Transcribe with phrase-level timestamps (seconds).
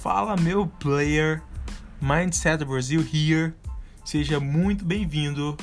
[0.00, 1.40] Fala meu player,
[2.00, 3.52] Mindset Brasil here.
[4.02, 5.54] Seja muito bem-vindo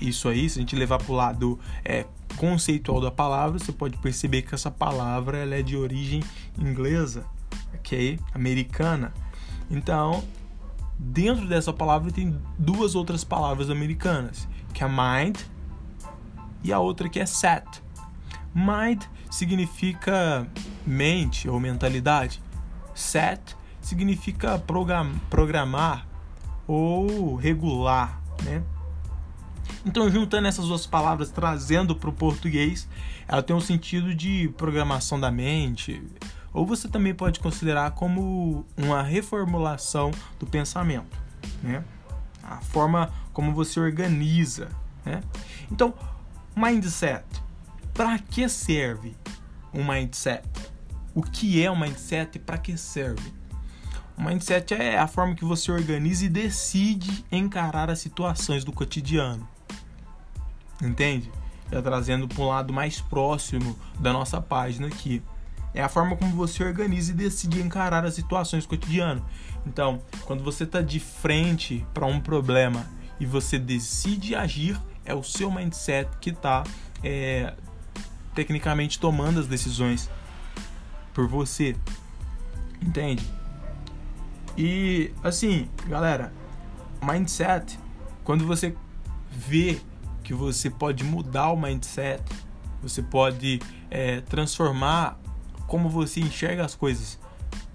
[0.00, 2.04] isso aí, se a gente levar para o lado é,
[2.36, 6.22] conceitual da palavra, você pode perceber que essa palavra ela é de origem
[6.58, 7.24] inglesa,
[7.74, 8.18] ok?
[8.34, 9.12] Americana.
[9.70, 10.22] Então,
[10.98, 15.38] dentro dessa palavra tem duas outras palavras americanas, que é mind
[16.64, 17.82] e a outra que é set.
[18.54, 20.46] Mind significa
[20.86, 22.42] mente ou mentalidade.
[22.94, 24.58] Set significa
[25.30, 26.06] programar
[26.66, 28.62] ou regular, né?
[29.86, 32.88] Então, juntando essas duas palavras, trazendo para o português,
[33.26, 36.02] ela tem um sentido de programação da mente,
[36.52, 41.16] ou você também pode considerar como uma reformulação do pensamento,
[41.62, 41.84] né?
[42.42, 44.68] A forma como você organiza,
[45.04, 45.22] né?
[45.70, 45.94] Então,
[46.56, 47.24] mindset.
[47.92, 49.16] Para que serve
[49.74, 50.48] um mindset?
[51.14, 53.34] O que é um mindset e para que serve?
[54.16, 59.46] O mindset é a forma que você organiza e decide encarar as situações do cotidiano.
[60.82, 61.30] Entende?
[61.70, 65.22] Já trazendo para um lado mais próximo da nossa página aqui
[65.78, 69.22] é a forma como você organiza e decide encarar as situações cotidianas.
[69.64, 72.84] Então, quando você está de frente para um problema
[73.20, 76.64] e você decide agir, é o seu mindset que está
[77.00, 77.54] é,
[78.34, 80.10] tecnicamente tomando as decisões
[81.14, 81.76] por você.
[82.82, 83.24] Entende?
[84.56, 86.32] E assim, galera,
[87.00, 87.78] mindset,
[88.24, 88.74] quando você
[89.30, 89.80] vê
[90.24, 92.20] que você pode mudar o mindset,
[92.82, 95.20] você pode é, transformar
[95.68, 97.20] como você enxerga as coisas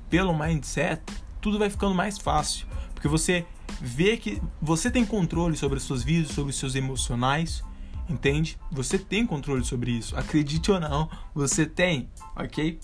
[0.10, 1.02] pelo mindset,
[1.40, 2.68] tudo vai ficando mais fácil.
[2.94, 3.46] Porque você
[3.80, 7.64] vê que você tem controle sobre as suas vidas, sobre os seus emocionais,
[8.10, 8.58] entende?
[8.72, 10.18] Você tem controle sobre isso.
[10.18, 12.80] Acredite ou não, você tem, ok?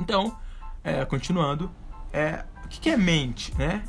[0.00, 0.38] Então,
[0.84, 1.70] é, continuando,
[2.12, 3.84] é, o que, é mente, né?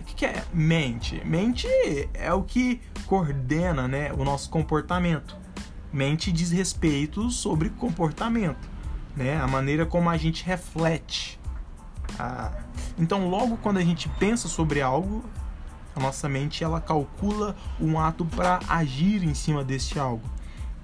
[0.00, 1.20] O que, que é mente?
[1.24, 1.66] Mente
[2.14, 5.36] é o que coordena né, o nosso comportamento.
[5.92, 8.73] Mente diz respeito sobre comportamento
[9.16, 9.40] né?
[9.40, 11.38] A maneira como a gente reflete.
[12.18, 12.52] Ah,
[12.98, 15.24] então, logo quando a gente pensa sobre algo,
[15.94, 20.28] a nossa mente ela calcula um ato para agir em cima desse algo.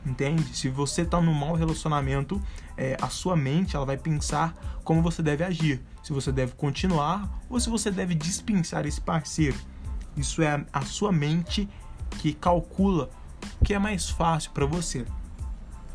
[0.04, 0.56] Entende?
[0.56, 2.40] Se você está num mau relacionamento,
[2.76, 5.82] é, a sua mente ela vai pensar como você deve agir.
[6.02, 9.58] Se você deve continuar ou se você deve dispensar esse parceiro.
[10.16, 11.68] Isso é a sua mente
[12.18, 13.10] que calcula
[13.60, 15.04] o que é mais fácil para você,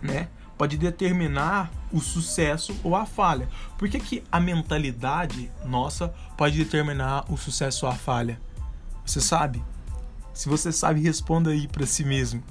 [0.02, 0.30] né?
[0.58, 3.48] Pode determinar o sucesso ou a falha.
[3.78, 8.40] Por que, que a mentalidade nossa pode determinar o sucesso ou a falha?
[9.06, 9.64] Você sabe?
[10.34, 12.44] Se você sabe, responda aí para si mesmo.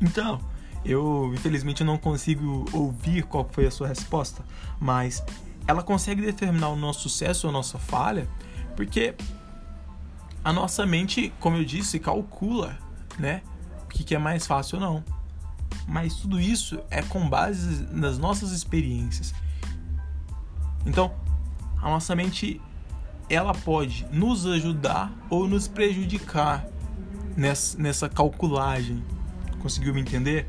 [0.00, 0.40] Então,
[0.84, 4.44] eu infelizmente não consigo ouvir qual foi a sua resposta,
[4.78, 5.22] mas
[5.66, 8.28] ela consegue determinar o nosso sucesso ou a nossa falha,
[8.76, 9.14] porque
[10.44, 12.78] a nossa mente, como eu disse, calcula,
[13.18, 13.42] né?
[13.84, 15.17] O que, que é mais fácil ou não
[15.88, 19.34] mas tudo isso é com base nas nossas experiências.
[20.84, 21.10] Então,
[21.80, 22.60] a nossa mente
[23.30, 26.66] ela pode nos ajudar ou nos prejudicar
[27.34, 29.02] nessa, nessa calculagem.
[29.60, 30.46] Conseguiu me entender?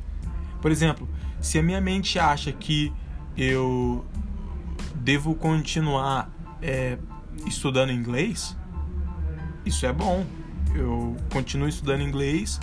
[0.62, 1.08] Por exemplo,
[1.40, 2.92] se a minha mente acha que
[3.38, 4.06] eu
[4.96, 6.30] devo continuar
[6.62, 6.98] é,
[7.46, 8.58] estudando inglês,
[9.66, 10.26] isso é bom.
[10.76, 12.60] Eu continuo estudando inglês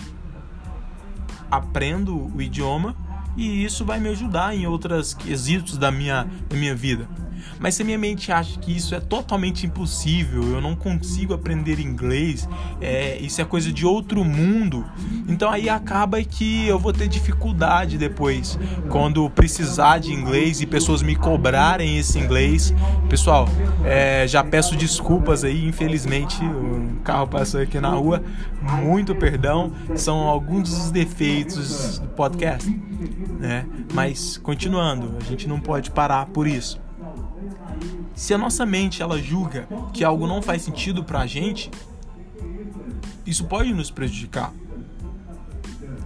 [1.50, 2.94] aprendo o idioma
[3.36, 7.06] e isso vai me ajudar em outros quesitos da minha, da minha vida.
[7.58, 12.48] Mas se minha mente acha que isso é totalmente impossível, eu não consigo aprender inglês,
[12.80, 14.84] é, isso é coisa de outro mundo,
[15.28, 18.58] então aí acaba que eu vou ter dificuldade depois,
[18.88, 22.74] quando precisar de inglês e pessoas me cobrarem esse inglês.
[23.08, 23.48] Pessoal,
[23.84, 28.22] é, já peço desculpas aí, infelizmente o carro passou aqui na rua,
[28.60, 32.68] muito perdão, são alguns dos defeitos do podcast,
[33.38, 33.66] né?
[33.92, 36.85] Mas continuando, a gente não pode parar por isso.
[38.16, 41.70] Se a nossa mente ela julga que algo não faz sentido pra gente,
[43.26, 44.54] isso pode nos prejudicar.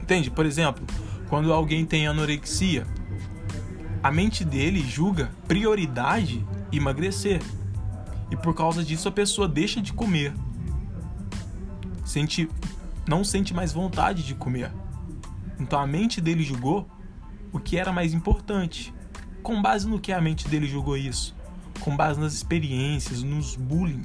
[0.03, 0.29] Entende?
[0.29, 0.85] Por exemplo,
[1.29, 2.85] quando alguém tem anorexia,
[4.03, 7.41] a mente dele julga prioridade emagrecer.
[8.29, 10.35] E por causa disso a pessoa deixa de comer.
[12.05, 12.49] Sente
[13.07, 14.73] não sente mais vontade de comer.
[15.61, 16.91] Então a mente dele julgou
[17.53, 18.93] o que era mais importante.
[19.45, 21.39] Com base no que a mente dele julgou isso?
[21.81, 24.05] Com base nas experiências, nos bullying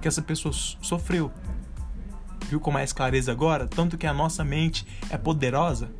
[0.00, 1.32] que essa pessoa sofreu.
[2.48, 3.66] Viu com mais clareza agora?
[3.66, 5.90] Tanto que a nossa mente é poderosa.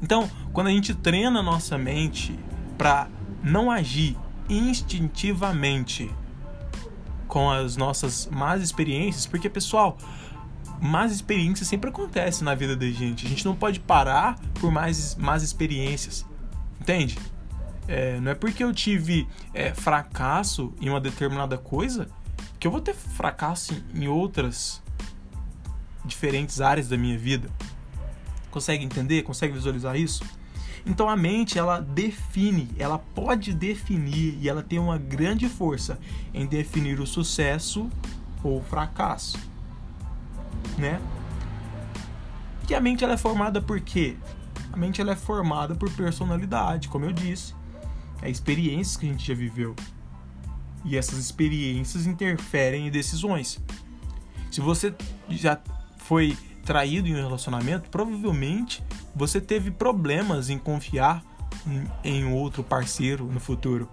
[0.00, 2.38] Então, quando a gente treina a nossa mente
[2.78, 3.08] para
[3.42, 4.16] não agir
[4.48, 6.10] instintivamente
[7.26, 9.96] com as nossas más experiências, porque pessoal,
[10.80, 13.24] más experiências sempre acontecem na vida da gente.
[13.24, 16.26] A gente não pode parar por mais más experiências.
[16.80, 17.16] Entende?
[17.88, 22.08] É, não é porque eu tive é, fracasso em uma determinada coisa
[22.58, 24.82] que eu vou ter fracasso em outras
[26.04, 27.48] diferentes áreas da minha vida.
[28.50, 29.22] Consegue entender?
[29.22, 30.24] Consegue visualizar isso?
[30.84, 35.98] Então a mente ela define, ela pode definir e ela tem uma grande força
[36.34, 37.88] em definir o sucesso
[38.42, 39.52] ou o fracasso
[40.78, 41.00] né?
[42.68, 44.16] E a mente ela é formada por quê?
[44.72, 47.54] A mente ela é formada por personalidade, como eu disse.
[48.22, 49.74] É experiências que a gente já viveu.
[50.84, 53.60] E essas experiências interferem em decisões.
[54.50, 54.94] Se você
[55.28, 55.60] já
[55.98, 58.82] foi traído em um relacionamento, provavelmente
[59.14, 61.22] você teve problemas em confiar
[62.02, 63.88] em outro parceiro no futuro.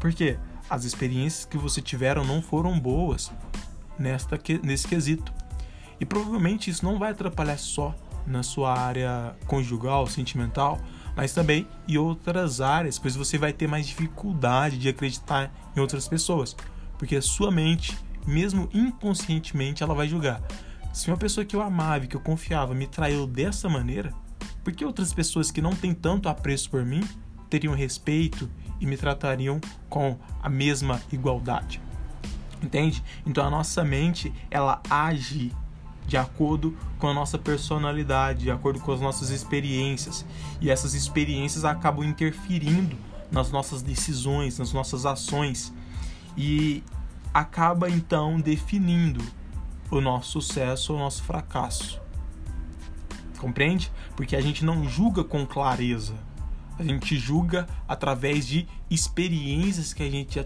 [0.00, 0.38] Por quê?
[0.68, 3.30] As experiências que você tiveram não foram boas
[3.98, 5.32] nesta, nesse quesito.
[6.00, 7.94] E provavelmente isso não vai atrapalhar só
[8.26, 10.80] na sua área conjugal, sentimental,
[11.16, 16.08] mas também em outras áreas, pois você vai ter mais dificuldade de acreditar em outras
[16.08, 16.56] pessoas,
[16.98, 20.42] porque a sua mente, mesmo inconscientemente, ela vai julgar.
[20.92, 24.12] Se uma pessoa que eu amava e que eu confiava me traiu dessa maneira,
[24.62, 27.02] por que outras pessoas que não têm tanto apreço por mim
[27.50, 28.48] teriam respeito
[28.80, 31.80] e me tratariam com a mesma igualdade?
[32.62, 33.02] Entende?
[33.26, 35.52] Então a nossa mente, ela age
[36.06, 40.24] de acordo com a nossa personalidade, de acordo com as nossas experiências.
[40.60, 42.96] E essas experiências acabam interferindo
[43.30, 45.72] nas nossas decisões, nas nossas ações
[46.36, 46.82] e
[47.32, 49.24] acaba então definindo
[49.90, 52.00] o nosso sucesso ou o nosso fracasso.
[53.38, 53.90] Compreende?
[54.14, 56.14] Porque a gente não julga com clareza.
[56.78, 60.44] A gente julga através de experiências que a gente já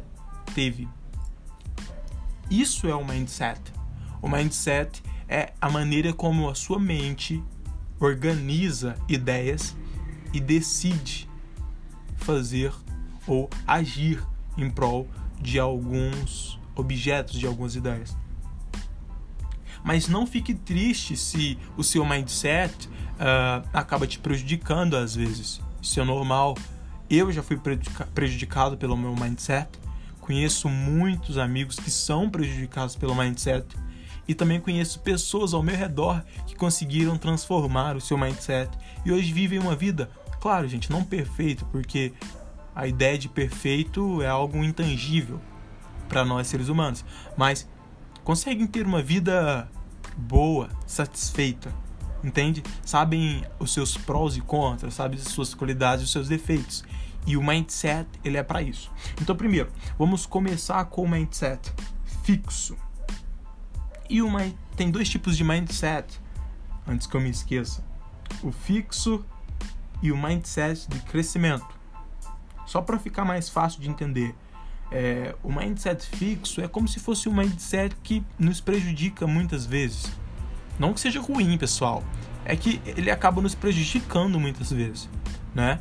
[0.54, 0.88] teve.
[2.50, 3.60] Isso é o mindset.
[4.22, 7.42] O mindset é a maneira como a sua mente
[7.98, 9.76] organiza ideias
[10.32, 11.28] e decide
[12.16, 12.72] fazer
[13.26, 14.22] ou agir
[14.56, 15.08] em prol
[15.40, 18.16] de alguns objetos, de algumas ideias.
[19.84, 25.60] Mas não fique triste se o seu mindset uh, acaba te prejudicando às vezes.
[25.80, 26.56] Isso é normal.
[27.08, 27.58] Eu já fui
[28.14, 29.68] prejudicado pelo meu mindset.
[30.20, 33.64] Conheço muitos amigos que são prejudicados pelo mindset
[34.28, 38.70] e também conheço pessoas ao meu redor que conseguiram transformar o seu mindset
[39.04, 42.12] e hoje vivem uma vida, claro, gente, não perfeito, porque
[42.74, 45.40] a ideia de perfeito é algo intangível
[46.08, 47.04] para nós seres humanos,
[47.36, 47.68] mas
[48.24, 49.68] conseguem ter uma vida
[50.16, 51.72] boa, satisfeita,
[52.22, 52.62] entende?
[52.84, 56.84] Sabem os seus prós e contras, sabem as suas qualidades e os seus defeitos.
[57.26, 58.90] E o mindset, ele é para isso.
[59.20, 59.68] Então, primeiro,
[59.98, 61.72] vamos começar com o mindset
[62.22, 62.76] fixo.
[64.08, 66.20] E uma, tem dois tipos de mindset,
[66.86, 67.84] antes que eu me esqueça:
[68.42, 69.24] o fixo
[70.02, 71.66] e o mindset de crescimento.
[72.66, 74.34] Só para ficar mais fácil de entender,
[74.90, 80.12] é, o mindset fixo é como se fosse um mindset que nos prejudica muitas vezes.
[80.78, 82.04] Não que seja ruim, pessoal,
[82.44, 85.08] é que ele acaba nos prejudicando muitas vezes,
[85.54, 85.80] né?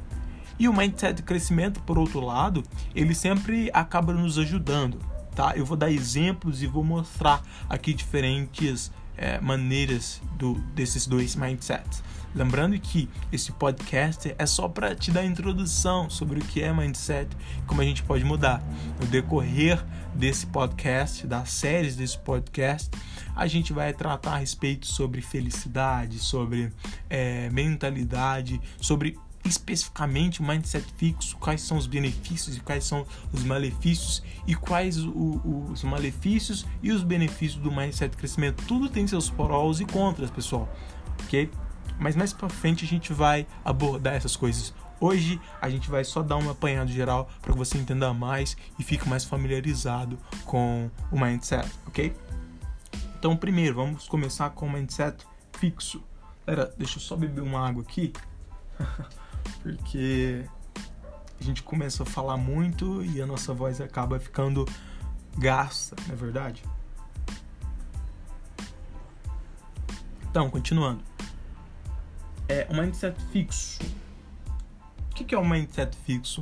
[0.57, 2.63] E o mindset de crescimento, por outro lado,
[2.95, 4.99] ele sempre acaba nos ajudando
[5.35, 5.53] tá?
[5.55, 12.03] Eu vou dar exemplos e vou mostrar aqui diferentes é, maneiras do, desses dois mindsets.
[12.33, 17.29] Lembrando que esse podcast é só para te dar introdução sobre o que é mindset
[17.57, 18.61] e como a gente pode mudar.
[18.99, 19.81] No decorrer
[20.13, 22.89] desse podcast, das séries desse podcast,
[23.33, 26.73] a gente vai tratar a respeito sobre felicidade, sobre
[27.09, 33.43] é, mentalidade, sobre especificamente o mindset fixo, quais são os benefícios e quais são os
[33.43, 38.63] malefícios e quais o, os malefícios e os benefícios do mindset crescimento.
[38.65, 40.67] Tudo tem seus prós e contras, pessoal,
[41.23, 41.49] ok?
[41.99, 44.73] Mas mais para frente a gente vai abordar essas coisas.
[44.99, 48.83] Hoje a gente vai só dar um apanhado geral para que você entenda mais e
[48.83, 52.15] fique mais familiarizado com o mindset, ok?
[53.17, 55.25] Então, primeiro, vamos começar com o mindset
[55.57, 56.03] fixo.
[56.45, 58.13] Galera, deixa eu só beber uma água aqui.
[59.61, 60.45] porque
[61.39, 64.65] a gente começa a falar muito e a nossa voz acaba ficando
[65.37, 66.63] gasta, não é verdade?
[70.29, 71.03] Então, continuando.
[72.47, 73.79] É um mindset fixo.
[75.11, 76.41] O que é um mindset fixo?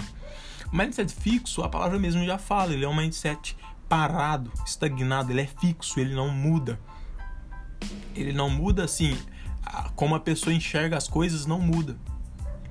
[0.71, 3.55] O mindset fixo, a palavra mesmo já fala, ele é um mindset
[3.87, 6.79] parado, estagnado, ele é fixo, ele não muda.
[8.15, 9.17] Ele não muda assim,
[9.95, 11.97] como a pessoa enxerga as coisas não muda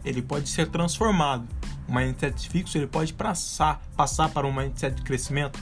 [0.05, 1.47] ele pode ser transformado.
[1.89, 5.61] O mindset fixo ele pode passar, passar para um mindset de crescimento,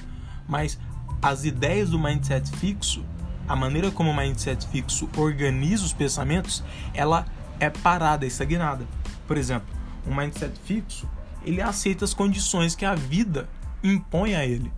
[0.49, 0.78] mas
[1.23, 3.04] as ideias do mindset fixo,
[3.49, 6.62] a maneira como o mindset fixo organiza os pensamentos,
[6.94, 7.26] ela
[7.59, 8.87] é parada, é estagnada.
[9.26, 9.68] Por exemplo,
[10.06, 11.09] um mindset fixo,
[11.44, 13.49] ele aceita as condições que a vida
[13.82, 14.73] impõe a ele.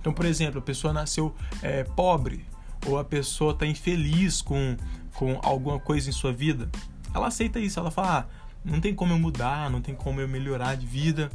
[0.00, 2.46] Então, por exemplo, a pessoa nasceu é, pobre
[2.86, 4.76] ou a pessoa está infeliz com,
[5.14, 6.70] com alguma coisa em sua vida,
[7.14, 7.78] ela aceita isso.
[7.78, 11.30] Ela fala: ah, não tem como eu mudar, não tem como eu melhorar de vida,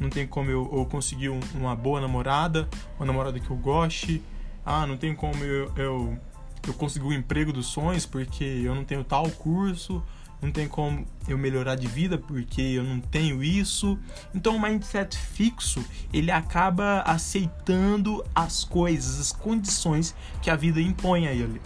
[0.00, 4.22] não tem como eu, eu conseguir um, uma boa namorada, uma namorada que eu goste,
[4.64, 6.18] ah, não tem como eu, eu,
[6.66, 10.02] eu conseguir o emprego dos sonhos porque eu não tenho tal curso,
[10.40, 13.98] não tem como eu melhorar de vida porque eu não tenho isso.
[14.34, 21.28] Então o mindset fixo, ele acaba aceitando as coisas, as condições que a vida impõe
[21.28, 21.60] a ele.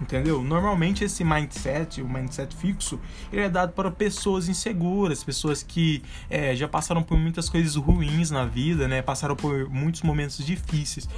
[0.00, 0.42] Entendeu?
[0.42, 3.00] Normalmente esse mindset, o mindset fixo,
[3.32, 8.30] ele é dado para pessoas inseguras, pessoas que é, já passaram por muitas coisas ruins
[8.30, 9.00] na vida, né?
[9.00, 11.08] Passaram por muitos momentos difíceis,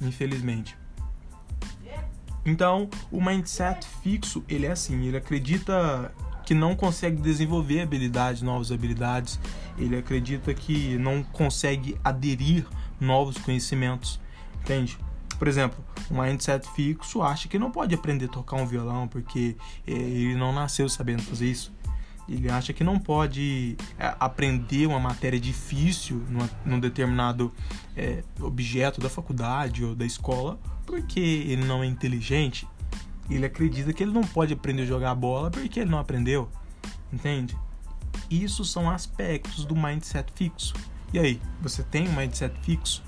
[0.00, 0.76] infelizmente.
[2.44, 6.12] Então, o mindset fixo, ele é assim, ele acredita
[6.44, 9.38] que não consegue desenvolver habilidades, novas habilidades,
[9.76, 12.66] ele acredita que não consegue aderir
[12.98, 14.18] novos conhecimentos,
[14.60, 14.98] entende?
[15.38, 19.56] Por exemplo, um mindset fixo acha que não pode aprender a tocar um violão porque
[19.86, 21.72] eh, ele não nasceu sabendo fazer isso.
[22.28, 27.52] Ele acha que não pode eh, aprender uma matéria difícil numa, num determinado
[27.96, 32.66] é, objeto da faculdade ou da escola porque ele não é inteligente.
[33.30, 36.48] Ele acredita que ele não pode aprender a jogar bola porque ele não aprendeu.
[37.12, 37.56] Entende?
[38.30, 40.74] Isso são aspectos do mindset fixo.
[41.12, 43.02] E aí, você tem um mindset fixo?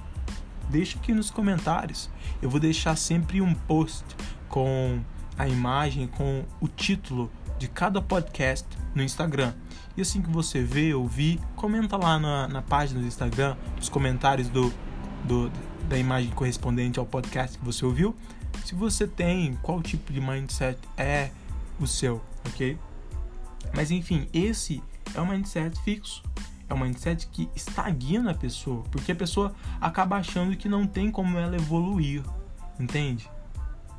[0.71, 2.09] Deixa aqui nos comentários.
[2.41, 4.05] Eu vou deixar sempre um post
[4.49, 5.01] com
[5.37, 9.53] a imagem, com o título de cada podcast no Instagram.
[9.97, 14.49] E assim que você vê, ouvir, comenta lá na, na página do Instagram, nos comentários
[14.49, 14.73] do,
[15.25, 15.51] do,
[15.89, 18.15] da imagem correspondente ao podcast que você ouviu.
[18.65, 21.31] Se você tem, qual tipo de mindset é
[21.79, 22.79] o seu, ok?
[23.75, 24.83] Mas enfim, esse
[25.15, 26.23] é um mindset fixo
[26.71, 31.11] é um mindset que estagna a pessoa, porque a pessoa acaba achando que não tem
[31.11, 32.23] como ela evoluir,
[32.79, 33.29] entende?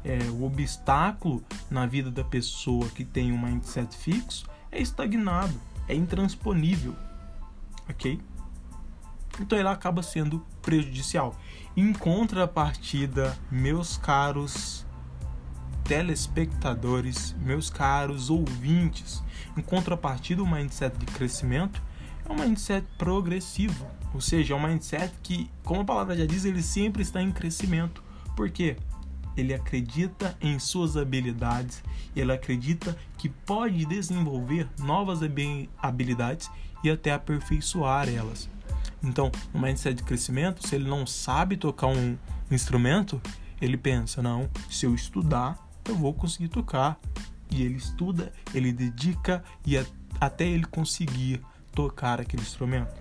[0.04, 5.54] É, o obstáculo na vida da pessoa que tem um mindset fixo é estagnado,
[5.88, 6.96] é intransponível,
[7.90, 8.20] ok?
[9.40, 11.36] Então ela acaba sendo prejudicial.
[11.76, 14.86] Em contrapartida, meus caros
[15.84, 19.22] telespectadores, meus caros ouvintes,
[19.58, 21.82] em contrapartida, o mindset de crescimento
[22.28, 26.46] é um mindset progressivo, ou seja, é um mindset que, como a palavra já diz,
[26.46, 28.04] ele sempre está em crescimento.
[28.36, 28.78] Por quê?
[29.36, 31.82] Ele acredita em suas habilidades,
[32.16, 35.20] ele acredita que pode desenvolver novas
[35.82, 36.50] habilidades
[36.84, 38.50] e até aperfeiçoar elas.
[39.04, 42.18] Então, no mindset de crescimento, se ele não sabe tocar um
[42.52, 43.22] instrumento,
[43.62, 47.00] ele pensa: não, se eu estudar, eu vou conseguir tocar.
[47.50, 49.78] E ele estuda, ele dedica e
[50.20, 51.42] até ele conseguir
[51.74, 52.94] tocar aquele instrumento.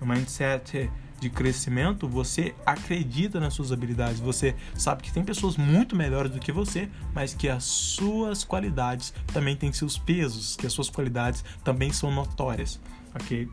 [0.00, 5.96] No mindset de crescimento, você acredita nas suas habilidades, você sabe que tem pessoas muito
[5.96, 10.72] melhores do que você, mas que as suas qualidades também têm seus pesos, que as
[10.72, 12.80] suas qualidades também são notórias,
[13.14, 13.48] ok?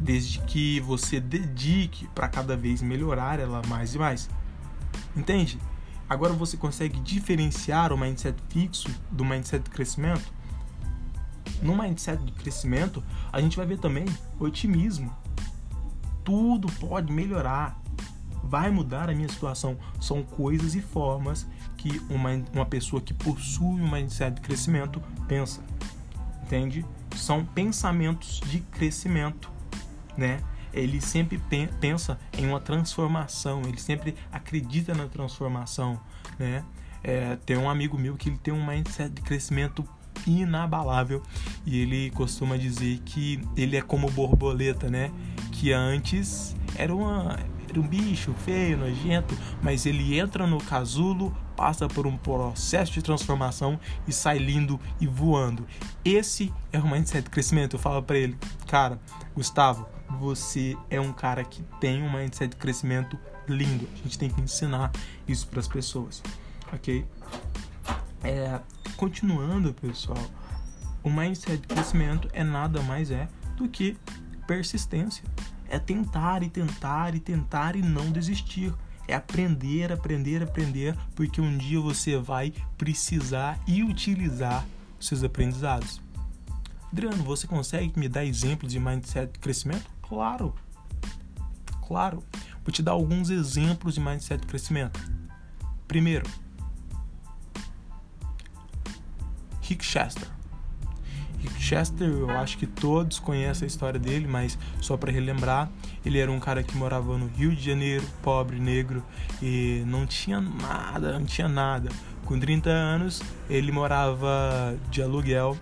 [0.00, 4.30] Desde que você dedique para cada vez melhorar ela mais e mais.
[5.14, 5.58] Entende?
[6.08, 10.39] Agora você consegue diferenciar o mindset fixo do mindset de crescimento?
[11.62, 13.02] No mindset de crescimento,
[13.32, 14.06] a gente vai ver também
[14.38, 15.14] otimismo.
[16.24, 17.78] Tudo pode melhorar.
[18.42, 19.76] Vai mudar a minha situação.
[20.00, 25.62] São coisas e formas que uma, uma pessoa que possui um mindset de crescimento pensa.
[26.42, 26.84] Entende?
[27.14, 29.50] São pensamentos de crescimento,
[30.16, 30.40] né?
[30.72, 31.40] Ele sempre
[31.80, 36.00] pensa em uma transformação, ele sempre acredita na transformação,
[36.38, 36.64] né?
[37.02, 39.84] É, tem um amigo meu que ele tem um mindset de crescimento
[40.26, 41.22] inabalável
[41.66, 45.10] e ele costuma dizer que ele é como borboleta, né?
[45.52, 51.86] Que antes era, uma, era um bicho feio, nojento, mas ele entra no casulo, passa
[51.88, 55.66] por um processo de transformação e sai lindo e voando.
[56.04, 57.76] Esse é o mindset de crescimento.
[57.76, 58.36] Eu falo para ele,
[58.66, 58.98] cara,
[59.34, 59.86] Gustavo,
[60.18, 63.88] você é um cara que tem um mindset de crescimento lindo.
[63.92, 64.90] A gente tem que ensinar
[65.28, 66.22] isso para as pessoas,
[66.72, 67.04] ok?
[68.22, 68.60] É,
[68.96, 70.22] continuando, pessoal,
[71.02, 73.96] o mindset de crescimento é nada mais é do que
[74.46, 75.24] persistência.
[75.68, 78.74] É tentar e tentar e tentar e não desistir.
[79.06, 84.64] É aprender, aprender, aprender, porque um dia você vai precisar e utilizar
[85.00, 86.00] seus aprendizados.
[86.92, 89.88] Adriano, você consegue me dar exemplos de mindset de crescimento?
[90.02, 90.54] Claro.
[91.86, 92.22] Claro.
[92.64, 95.00] Vou te dar alguns exemplos de mindset de crescimento.
[95.86, 96.28] Primeiro,
[99.70, 100.26] Rick Chester.
[101.38, 105.70] Rick Chester, eu acho que todos conhecem a história dele, mas só para relembrar,
[106.04, 109.02] ele era um cara que morava no Rio de Janeiro, pobre, negro,
[109.40, 111.88] e não tinha nada, não tinha nada.
[112.24, 115.56] Com 30 anos, ele morava de aluguel,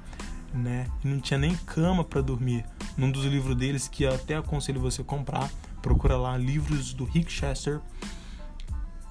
[0.54, 0.86] né?
[1.04, 2.64] E não tinha nem cama para dormir.
[2.96, 5.50] Num dos livros deles, que eu até aconselho você comprar,
[5.82, 7.78] procura lá livros do Rick Chester.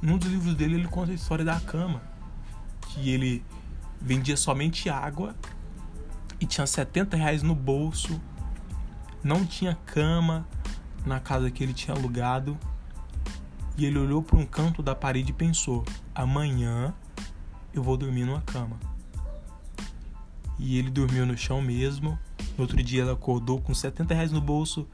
[0.02, 2.02] Num dos livros dele, ele conta a história da cama,
[2.82, 3.44] que ele
[4.00, 5.36] vendia somente água
[6.40, 8.22] e tinha 70 reais no bolso,
[9.24, 10.48] não tinha cama
[11.06, 12.58] na casa que ele tinha alugado.
[13.78, 16.94] E ele olhou para um canto da parede e pensou: amanhã
[17.74, 18.80] eu vou dormir numa cama.
[20.58, 22.18] E ele dormiu no chão mesmo.
[22.58, 24.88] No outro dia ele acordou com 70 reais no bolso,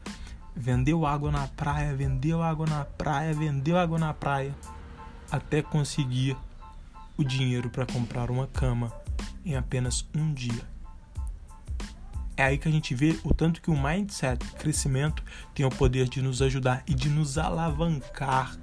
[0.53, 4.53] vendeu água na praia, vendeu água na praia, vendeu água na praia,
[5.31, 6.35] até conseguir
[7.17, 8.91] o dinheiro para comprar uma cama
[9.45, 10.73] em apenas um dia.
[12.36, 15.23] É aí que a gente vê o tanto que o mindset, crescimento,
[15.54, 18.58] tem o poder de nos ajudar e de nos alavancar.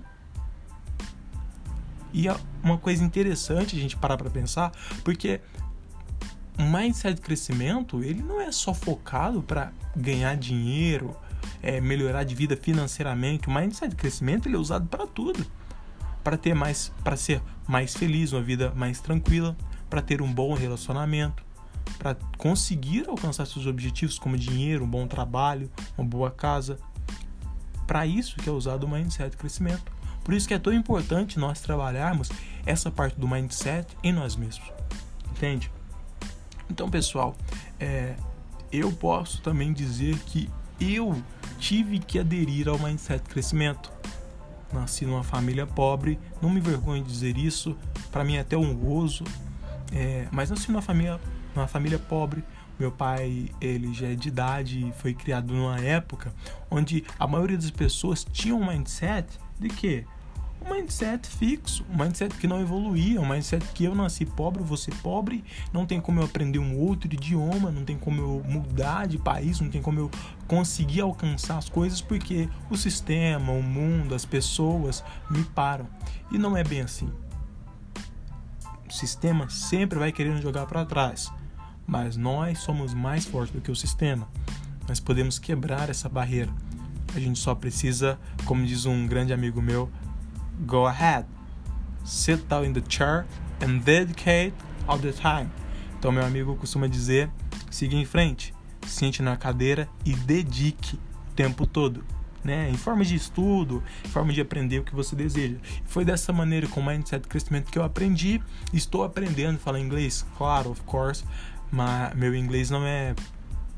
[2.13, 4.73] E é uma coisa interessante a gente parar para pensar,
[5.05, 5.41] porque
[6.59, 11.17] o mindset de crescimento, ele não é só focado para ganhar dinheiro,
[11.63, 13.49] é, melhorar de vida financeiramente.
[13.49, 15.47] O mindset de crescimento ele é usado para tudo
[16.23, 19.57] para ter mais, para ser mais feliz, uma vida mais tranquila,
[19.89, 21.43] para ter um bom relacionamento,
[21.99, 26.79] para conseguir alcançar seus objetivos como dinheiro, um bom trabalho, uma boa casa.
[27.87, 29.93] Para isso que é usado o mindset crescimento.
[30.23, 32.31] Por isso que é tão importante nós trabalharmos
[32.65, 34.71] essa parte do mindset em nós mesmos.
[35.31, 35.71] Entende?
[36.71, 37.35] Então, pessoal,
[37.81, 38.15] é,
[38.71, 40.49] eu posso também dizer que
[40.81, 41.21] eu
[41.59, 43.91] tive que aderir ao mindset crescimento
[44.73, 47.77] nasci numa família pobre, não me vergonho de dizer isso,
[48.11, 49.25] para mim é até honroso,
[49.93, 51.21] é, mas nasci numa família,
[51.55, 52.45] numa família pobre.
[52.79, 56.33] Meu pai, ele já é de idade e foi criado numa época
[56.71, 60.07] onde a maioria das pessoas tinha um mindset de que
[60.65, 64.91] um mindset fixo, um mindset que não evoluía, um mindset que eu nasci pobre, você
[65.03, 65.43] pobre,
[65.73, 69.61] não tem como eu aprender um outro idioma, não tem como eu mudar de país,
[69.61, 70.11] não tem como eu
[70.47, 75.87] conseguir alcançar as coisas porque o sistema, o mundo, as pessoas me param.
[76.31, 77.11] E não é bem assim.
[78.89, 81.33] O sistema sempre vai querendo jogar para trás,
[81.87, 84.29] mas nós somos mais fortes do que o sistema.
[84.89, 86.53] Nós podemos quebrar essa barreira.
[87.15, 89.91] A gente só precisa, como diz um grande amigo meu,
[90.67, 91.27] Go ahead.
[92.05, 93.27] Sit down in the chair
[93.61, 94.53] and dedicate
[94.87, 95.51] all the time.
[95.99, 97.31] Então, meu amigo costuma dizer:
[97.71, 98.55] siga em frente,
[98.87, 102.05] sente na cadeira e dedique o tempo todo.
[102.43, 102.71] Né?
[102.71, 105.57] Em forma de estudo, em forma de aprender o que você deseja.
[105.85, 108.41] Foi dessa maneira, com o mindset crescimento, que eu aprendi.
[108.73, 111.23] Estou aprendendo a falar inglês, claro, of course,
[111.71, 113.15] mas meu inglês não é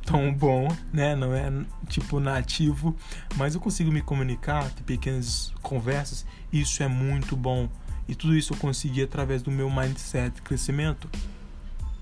[0.04, 1.14] tão bom, né?
[1.14, 1.50] Não é
[1.88, 2.96] tipo nativo,
[3.36, 6.26] mas eu consigo me comunicar, ter pequenas conversas.
[6.52, 7.68] Isso é muito bom.
[8.08, 11.08] E tudo isso eu consegui através do meu mindset crescimento.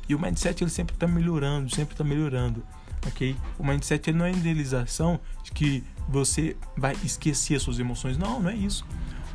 [0.08, 2.64] E o mindset ele sempre está melhorando, sempre está melhorando,
[3.06, 3.36] ok?
[3.58, 8.18] O mindset ele não é idealização de que você vai esquecer suas emoções.
[8.18, 8.84] Não, não é isso.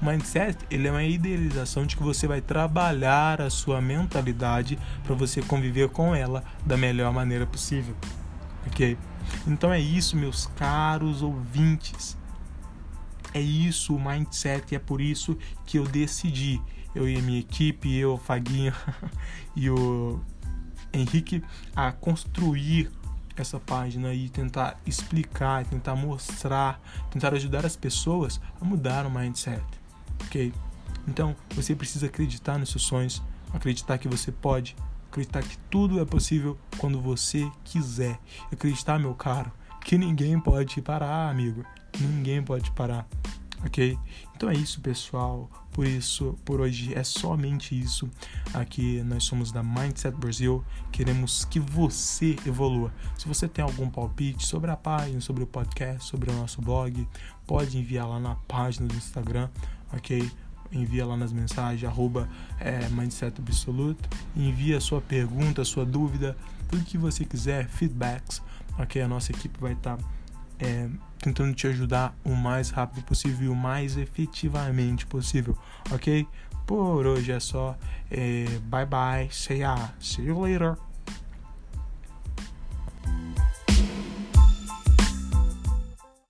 [0.02, 5.16] O Mindset, ele é uma idealização de que você vai trabalhar a sua mentalidade para
[5.16, 7.96] você conviver com ela da melhor maneira possível.
[8.68, 8.98] OK?
[9.48, 12.18] Então é isso, meus caros ouvintes.
[13.34, 16.62] É isso o mindset e é por isso que eu decidi,
[16.94, 18.74] eu e a minha equipe, eu, Faguinho
[19.56, 20.22] e o
[20.94, 21.44] Henrique,
[21.76, 22.90] a construir
[23.36, 26.80] essa página e tentar explicar, tentar mostrar,
[27.12, 29.62] tentar ajudar as pessoas a mudar o mindset,
[30.24, 30.54] ok?
[31.08, 33.22] Então você precisa acreditar nos seus sonhos,
[33.54, 34.76] acreditar que você pode,
[35.16, 38.20] acreditar que tudo é possível quando você quiser,
[38.52, 39.52] acreditar, meu caro,
[39.84, 41.64] que ninguém pode te parar, amigo,
[42.00, 43.08] ninguém pode te parar
[43.66, 43.98] ok?
[44.36, 45.50] Então é isso, pessoal.
[45.72, 48.10] Por isso, por hoje é somente isso.
[48.54, 50.64] Aqui nós somos da Mindset Brasil.
[50.92, 52.94] Queremos que você evolua.
[53.18, 57.08] Se você tem algum palpite sobre a página, sobre o podcast, sobre o nosso blog,
[57.46, 59.50] pode enviar lá na página do Instagram,
[59.92, 60.30] ok?
[60.78, 66.36] Envia lá nas mensagens, arroba é, Mindset Absoluto, envia sua pergunta, sua dúvida,
[66.70, 68.42] tudo que você quiser, feedbacks,
[68.78, 69.02] ok?
[69.02, 70.04] A nossa equipe vai estar tá,
[70.60, 75.58] é, tentando te ajudar o mais rápido possível e o mais efetivamente possível,
[75.92, 76.28] ok?
[76.66, 77.78] Por hoje é só.
[78.10, 79.30] É, bye bye.
[79.32, 80.76] Say, ah, see you later.